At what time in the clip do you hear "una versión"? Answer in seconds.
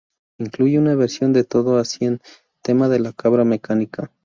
0.79-1.31